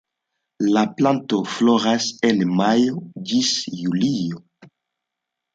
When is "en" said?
2.31-2.41